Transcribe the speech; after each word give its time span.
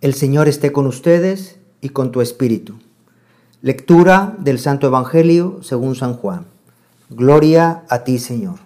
El 0.00 0.14
Señor 0.14 0.48
esté 0.48 0.72
con 0.72 0.86
ustedes 0.86 1.58
y 1.82 1.90
con 1.90 2.10
tu 2.10 2.22
espíritu. 2.22 2.76
Lectura 3.60 4.34
del 4.38 4.58
Santo 4.58 4.86
Evangelio 4.86 5.58
según 5.62 5.94
San 5.94 6.14
Juan. 6.14 6.46
Gloria 7.10 7.82
a 7.90 8.02
ti, 8.02 8.18
Señor. 8.18 8.60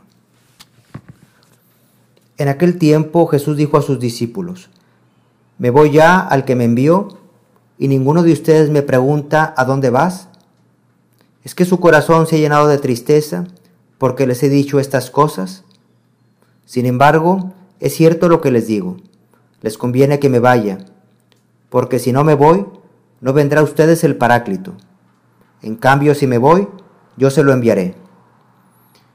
En 2.36 2.46
aquel 2.46 2.78
tiempo 2.78 3.26
Jesús 3.26 3.56
dijo 3.56 3.76
a 3.76 3.82
sus 3.82 3.98
discípulos, 3.98 4.70
Me 5.58 5.70
voy 5.70 5.90
ya 5.90 6.20
al 6.20 6.44
que 6.44 6.54
me 6.54 6.62
envió, 6.62 7.18
y 7.78 7.88
ninguno 7.88 8.22
de 8.22 8.32
ustedes 8.32 8.70
me 8.70 8.82
pregunta, 8.82 9.52
¿a 9.56 9.64
dónde 9.64 9.90
vas? 9.90 10.28
¿Es 11.42 11.56
que 11.56 11.64
su 11.64 11.80
corazón 11.80 12.28
se 12.28 12.36
ha 12.36 12.38
llenado 12.38 12.68
de 12.68 12.78
tristeza 12.78 13.44
porque 13.98 14.28
les 14.28 14.40
he 14.44 14.48
dicho 14.48 14.78
estas 14.78 15.10
cosas? 15.10 15.64
Sin 16.64 16.86
embargo, 16.86 17.52
es 17.80 17.92
cierto 17.92 18.28
lo 18.28 18.40
que 18.40 18.52
les 18.52 18.68
digo. 18.68 18.98
Les 19.62 19.76
conviene 19.76 20.20
que 20.20 20.28
me 20.28 20.38
vaya 20.38 20.93
porque 21.74 21.98
si 21.98 22.12
no 22.12 22.22
me 22.22 22.34
voy, 22.34 22.66
no 23.20 23.32
vendrá 23.32 23.58
a 23.58 23.64
ustedes 23.64 24.04
el 24.04 24.14
Paráclito. 24.14 24.74
En 25.60 25.74
cambio, 25.74 26.14
si 26.14 26.28
me 26.28 26.38
voy, 26.38 26.68
yo 27.16 27.30
se 27.30 27.42
lo 27.42 27.52
enviaré. 27.52 27.96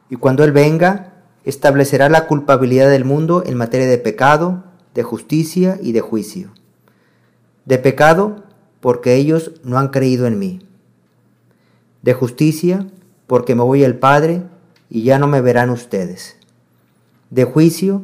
Y 0.09 0.18
cuando 0.18 0.44
Él 0.44 0.52
venga, 0.52 1.23
establecerá 1.45 2.09
la 2.09 2.27
culpabilidad 2.27 2.90
del 2.90 3.05
mundo 3.05 3.44
en 3.45 3.55
materia 3.55 3.88
de 3.88 3.98
pecado, 3.98 4.66
de 4.94 5.04
justicia 5.04 5.80
y 5.82 5.94
de 5.94 6.02
juicio. 6.02 6.52
De 7.63 7.77
pecado, 7.77 8.44
porque 8.82 9.16
ellos 9.16 9.54
no 9.63 9.80
han 9.80 9.88
creído 9.88 10.27
en 10.27 10.38
mí. 10.38 10.68
De 12.02 12.13
justicia, 12.13 12.88
porque 13.26 13.55
me 13.55 13.63
voy 13.63 13.85
al 13.85 13.99
Padre 13.99 14.44
y 14.90 15.04
ya 15.04 15.18
no 15.18 15.27
me 15.27 15.40
verán 15.40 15.70
ustedes. 15.70 16.35
De 17.30 17.46
juicio, 17.46 18.04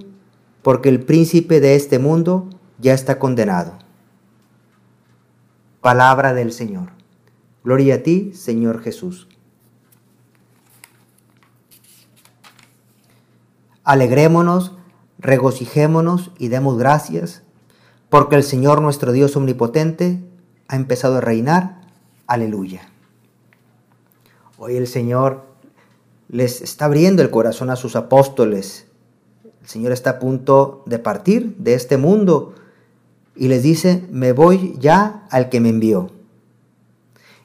porque 0.62 0.88
el 0.88 1.02
príncipe 1.02 1.59
de 1.59 1.76
este 1.76 2.00
mundo 2.00 2.48
ya 2.80 2.94
está 2.94 3.20
condenado. 3.20 3.84
Palabra 5.85 6.34
del 6.34 6.52
Señor. 6.52 6.89
Gloria 7.64 7.94
a 7.94 7.97
ti, 8.00 8.33
Señor 8.33 8.81
Jesús. 8.81 9.28
Alegrémonos, 13.83 14.73
regocijémonos 15.19 16.31
y 16.39 16.47
demos 16.47 16.80
gracias, 16.80 17.44
porque 18.09 18.36
el 18.36 18.41
Señor 18.41 18.81
nuestro 18.81 19.11
Dios 19.11 19.36
omnipotente 19.36 20.28
ha 20.67 20.75
empezado 20.75 21.17
a 21.17 21.22
reinar. 21.22 21.81
Aleluya. 22.25 22.89
Hoy 24.58 24.78
el 24.78 24.88
Señor 24.88 25.45
les 26.30 26.63
está 26.63 26.86
abriendo 26.86 27.22
el 27.22 27.30
corazón 27.30 27.69
a 27.69 27.75
sus 27.75 27.95
apóstoles. 27.95 28.88
El 29.61 29.67
Señor 29.67 29.91
está 29.91 30.09
a 30.09 30.19
punto 30.19 30.81
de 30.88 30.97
partir 30.97 31.56
de 31.58 31.75
este 31.75 31.97
mundo 31.97 32.56
y 33.36 33.50
les 33.50 33.64
dice, 33.64 34.05
me 34.11 34.31
voy 34.31 34.75
ya 34.80 35.25
al 35.30 35.50
que 35.50 35.59
me 35.59 35.69
envió. 35.69 36.11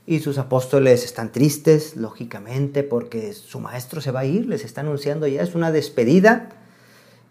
Y 0.06 0.20
sus 0.20 0.38
apóstoles 0.38 1.04
están 1.04 1.32
tristes, 1.32 1.96
lógicamente, 1.96 2.82
porque 2.82 3.32
su 3.32 3.60
maestro 3.60 4.00
se 4.00 4.10
va 4.10 4.20
a 4.20 4.24
ir, 4.24 4.46
les 4.46 4.64
está 4.64 4.80
anunciando 4.80 5.26
ya, 5.26 5.42
es 5.42 5.54
una 5.54 5.72
despedida, 5.72 6.50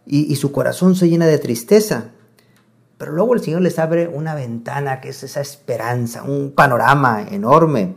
y, 0.06 0.36
su 0.38 0.52
corazón 0.52 0.96
se 0.96 1.08
llena 1.08 1.28
de 1.28 1.38
tristeza. 1.38 2.12
Pero 2.98 3.12
luego 3.12 3.36
el 3.36 3.42
Señor 3.42 3.62
les 3.62 3.78
abre 3.78 4.08
una 4.08 4.34
ventana 4.34 5.02
que 5.02 5.10
es 5.10 5.22
esa 5.24 5.40
esperanza, 5.40 6.24
un 6.24 6.52
panorama 6.52 7.28
enorme. 7.30 7.96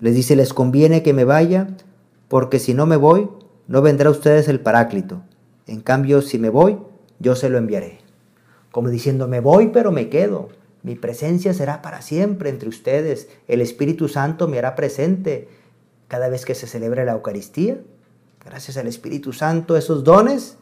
Les 0.00 0.14
dice, 0.14 0.34
les 0.34 0.52
conviene 0.52 1.04
que 1.04 1.12
me 1.12 1.24
vaya, 1.24 1.68
porque 2.26 2.58
si 2.58 2.74
no 2.74 2.84
me 2.84 2.96
voy, 2.96 3.30
no 3.68 3.80
vendrá 3.80 4.08
a 4.08 4.12
ustedes 4.12 4.48
el 4.48 4.60
Paráclito. 4.60 5.22
En 5.68 5.82
cambio, 5.82 6.20
si 6.20 6.38
me 6.38 6.48
voy, 6.48 6.78
yo 7.20 7.36
se 7.36 7.48
lo 7.48 7.58
enviaré 7.58 7.97
como 8.78 8.90
diciendo, 8.90 9.26
me 9.26 9.40
voy 9.40 9.70
pero 9.72 9.90
me 9.90 10.08
quedo. 10.08 10.50
Mi 10.84 10.94
presencia 10.94 11.52
será 11.52 11.82
para 11.82 12.00
siempre 12.00 12.48
entre 12.48 12.68
ustedes. 12.68 13.26
El 13.48 13.60
Espíritu 13.60 14.06
Santo 14.06 14.46
me 14.46 14.56
hará 14.56 14.76
presente 14.76 15.48
cada 16.06 16.28
vez 16.28 16.44
que 16.44 16.54
se 16.54 16.68
celebre 16.68 17.04
la 17.04 17.14
Eucaristía. 17.14 17.80
Gracias 18.44 18.76
al 18.76 18.86
Espíritu 18.86 19.32
Santo, 19.32 19.76
esos 19.76 20.04
dones 20.04 20.58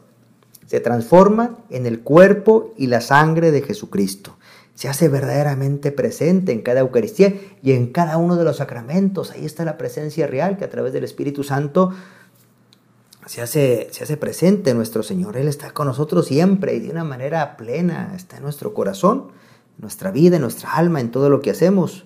se 0.65 0.79
transforman 0.79 1.57
en 1.69 1.85
el 1.85 1.99
cuerpo 1.99 2.73
y 2.75 2.87
la 2.87 3.01
sangre 3.01 3.51
de 3.51 3.61
Jesucristo. 3.61 4.35
Se 4.73 4.89
hace 4.89 5.09
verdaderamente 5.09 5.91
presente 5.91 6.53
en 6.53 6.63
cada 6.63 6.79
Eucaristía 6.79 7.35
y 7.61 7.73
en 7.73 7.91
cada 7.91 8.17
uno 8.17 8.35
de 8.35 8.45
los 8.45 8.57
sacramentos. 8.57 9.29
Ahí 9.29 9.45
está 9.45 9.63
la 9.63 9.77
presencia 9.77 10.25
real 10.25 10.57
que 10.57 10.65
a 10.65 10.71
través 10.71 10.91
del 10.91 11.03
Espíritu 11.03 11.43
Santo 11.43 11.91
se 13.27 13.41
hace, 13.41 13.89
se 13.91 14.05
hace 14.05 14.15
presente 14.15 14.73
nuestro 14.73 15.03
Señor. 15.03 15.35
Él 15.35 15.49
está 15.49 15.71
con 15.71 15.87
nosotros 15.87 16.27
siempre 16.27 16.75
y 16.75 16.79
de 16.79 16.89
una 16.89 17.03
manera 17.03 17.57
plena. 17.57 18.13
Está 18.15 18.37
en 18.37 18.43
nuestro 18.43 18.73
corazón, 18.73 19.31
en 19.75 19.81
nuestra 19.81 20.11
vida, 20.11 20.37
en 20.37 20.41
nuestra 20.41 20.71
alma, 20.73 21.01
en 21.01 21.11
todo 21.11 21.29
lo 21.29 21.41
que 21.41 21.51
hacemos. 21.51 22.05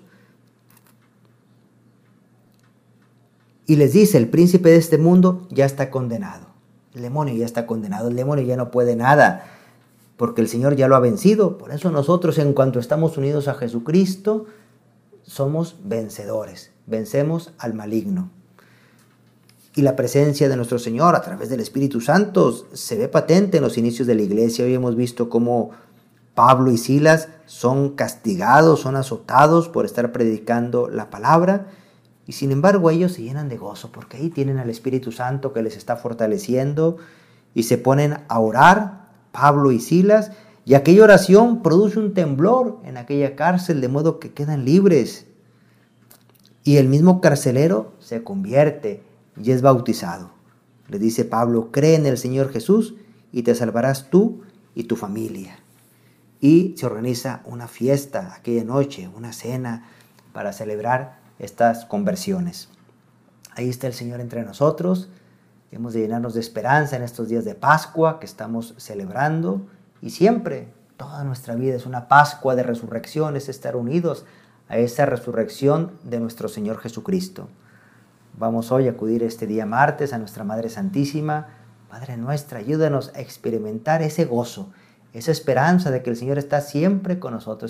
Y 3.67 3.75
les 3.75 3.93
dice, 3.93 4.17
el 4.17 4.29
príncipe 4.29 4.69
de 4.69 4.77
este 4.77 4.97
mundo 4.97 5.47
ya 5.51 5.65
está 5.65 5.91
condenado. 5.91 6.47
El 6.95 7.03
demonio 7.03 7.35
ya 7.35 7.45
está 7.45 7.67
condenado, 7.67 8.09
el 8.09 8.15
demonio 8.15 8.43
ya 8.43 8.57
no 8.57 8.71
puede 8.71 8.95
nada, 8.95 9.45
porque 10.17 10.41
el 10.41 10.49
Señor 10.49 10.75
ya 10.75 10.87
lo 10.87 10.95
ha 10.95 10.99
vencido. 10.99 11.59
Por 11.59 11.71
eso 11.71 11.91
nosotros, 11.91 12.39
en 12.39 12.53
cuanto 12.53 12.79
estamos 12.79 13.17
unidos 13.17 13.47
a 13.47 13.53
Jesucristo, 13.53 14.47
somos 15.21 15.77
vencedores. 15.83 16.71
Vencemos 16.87 17.53
al 17.59 17.75
maligno 17.75 18.31
y 19.75 19.81
la 19.81 19.95
presencia 19.95 20.49
de 20.49 20.55
nuestro 20.57 20.79
Señor 20.79 21.15
a 21.15 21.21
través 21.21 21.49
del 21.49 21.61
Espíritu 21.61 22.01
Santo 22.01 22.51
se 22.73 22.97
ve 22.97 23.07
patente 23.07 23.57
en 23.57 23.63
los 23.63 23.77
inicios 23.77 24.07
de 24.07 24.15
la 24.15 24.21
iglesia. 24.21 24.65
Hoy 24.65 24.73
hemos 24.73 24.95
visto 24.95 25.29
cómo 25.29 25.71
Pablo 26.35 26.71
y 26.71 26.77
Silas 26.77 27.29
son 27.45 27.95
castigados, 27.95 28.81
son 28.81 28.95
azotados 28.95 29.69
por 29.69 29.85
estar 29.85 30.11
predicando 30.11 30.89
la 30.89 31.09
palabra 31.09 31.67
y 32.27 32.33
sin 32.33 32.51
embargo 32.51 32.89
ellos 32.89 33.13
se 33.13 33.23
llenan 33.23 33.49
de 33.49 33.57
gozo 33.57 33.91
porque 33.91 34.17
ahí 34.17 34.29
tienen 34.29 34.57
al 34.57 34.69
Espíritu 34.69 35.11
Santo 35.11 35.53
que 35.53 35.61
les 35.61 35.77
está 35.77 35.95
fortaleciendo 35.95 36.97
y 37.53 37.63
se 37.63 37.77
ponen 37.77 38.17
a 38.27 38.39
orar, 38.39 39.09
Pablo 39.31 39.71
y 39.71 39.79
Silas, 39.79 40.31
y 40.65 40.75
aquella 40.75 41.03
oración 41.03 41.63
produce 41.63 41.99
un 41.99 42.13
temblor 42.13 42.79
en 42.83 42.97
aquella 42.97 43.35
cárcel 43.35 43.81
de 43.81 43.87
modo 43.87 44.19
que 44.19 44.31
quedan 44.31 44.63
libres. 44.63 45.25
Y 46.63 46.77
el 46.77 46.87
mismo 46.87 47.19
carcelero 47.19 47.93
se 47.99 48.23
convierte 48.23 49.03
y 49.43 49.51
es 49.51 49.61
bautizado. 49.61 50.31
Le 50.87 50.99
dice 50.99 51.25
Pablo, 51.25 51.71
cree 51.71 51.95
en 51.95 52.05
el 52.05 52.17
Señor 52.17 52.51
Jesús 52.51 52.95
y 53.31 53.43
te 53.43 53.55
salvarás 53.55 54.09
tú 54.09 54.41
y 54.75 54.83
tu 54.83 54.95
familia. 54.95 55.57
Y 56.39 56.75
se 56.77 56.85
organiza 56.85 57.41
una 57.45 57.67
fiesta 57.67 58.33
aquella 58.35 58.63
noche, 58.63 59.09
una 59.15 59.31
cena 59.31 59.87
para 60.33 60.53
celebrar 60.53 61.19
estas 61.39 61.85
conversiones. 61.85 62.69
Ahí 63.55 63.69
está 63.69 63.87
el 63.87 63.93
Señor 63.93 64.19
entre 64.21 64.43
nosotros. 64.43 65.09
Hemos 65.71 65.93
de 65.93 66.01
llenarnos 66.01 66.33
de 66.33 66.39
esperanza 66.39 66.95
en 66.95 67.03
estos 67.03 67.29
días 67.29 67.45
de 67.45 67.55
Pascua 67.55 68.19
que 68.19 68.25
estamos 68.25 68.73
celebrando. 68.77 69.61
Y 70.01 70.09
siempre, 70.09 70.67
toda 70.97 71.23
nuestra 71.23 71.55
vida 71.55 71.75
es 71.75 71.85
una 71.85 72.07
Pascua 72.07 72.55
de 72.55 72.63
resurrección, 72.63 73.35
es 73.35 73.49
estar 73.49 73.75
unidos 73.75 74.25
a 74.67 74.77
esa 74.77 75.05
resurrección 75.05 75.91
de 76.03 76.19
nuestro 76.19 76.49
Señor 76.49 76.79
Jesucristo. 76.79 77.49
Vamos 78.37 78.71
hoy 78.71 78.87
a 78.87 78.91
acudir 78.91 79.23
este 79.23 79.45
día 79.45 79.65
martes 79.65 80.13
a 80.13 80.17
nuestra 80.17 80.43
Madre 80.43 80.69
Santísima. 80.69 81.49
Padre 81.89 82.17
nuestra, 82.17 82.59
ayúdanos 82.59 83.11
a 83.13 83.19
experimentar 83.19 84.01
ese 84.01 84.25
gozo, 84.25 84.71
esa 85.13 85.31
esperanza 85.31 85.91
de 85.91 86.01
que 86.01 86.09
el 86.09 86.15
Señor 86.15 86.37
está 86.37 86.61
siempre 86.61 87.19
con 87.19 87.33
nosotros. 87.33 87.69